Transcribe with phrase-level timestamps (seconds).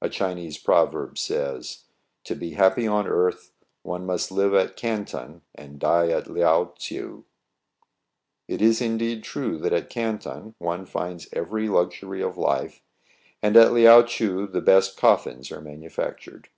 [0.00, 1.84] A Chinese proverb says,
[2.24, 3.52] —"To be happy on earth,
[3.82, 7.24] one must live at Canton, and die at Liao Tcheou."
[8.48, 12.82] It is indeed true that at Canton one finds every luxury of life,
[13.42, 16.48] and at Liao Tcheou the best coffins are manufactured.